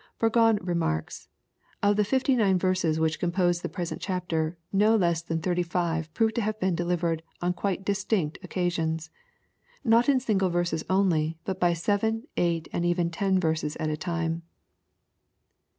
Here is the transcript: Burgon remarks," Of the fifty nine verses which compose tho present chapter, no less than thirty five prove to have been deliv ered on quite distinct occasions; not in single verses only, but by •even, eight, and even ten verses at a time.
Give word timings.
Burgon 0.17 0.57
remarks," 0.65 1.27
Of 1.83 1.95
the 1.95 2.03
fifty 2.03 2.35
nine 2.35 2.57
verses 2.57 2.99
which 2.99 3.19
compose 3.19 3.61
tho 3.61 3.69
present 3.69 4.01
chapter, 4.01 4.57
no 4.73 4.95
less 4.95 5.21
than 5.21 5.41
thirty 5.43 5.61
five 5.61 6.11
prove 6.15 6.33
to 6.33 6.41
have 6.41 6.59
been 6.59 6.75
deliv 6.75 7.01
ered 7.01 7.19
on 7.39 7.53
quite 7.53 7.85
distinct 7.85 8.39
occasions; 8.41 9.11
not 9.83 10.09
in 10.09 10.19
single 10.19 10.49
verses 10.49 10.83
only, 10.89 11.37
but 11.45 11.59
by 11.59 11.73
•even, 11.73 12.23
eight, 12.35 12.67
and 12.73 12.83
even 12.83 13.11
ten 13.11 13.39
verses 13.39 13.75
at 13.75 13.91
a 13.91 13.95
time. 13.95 14.41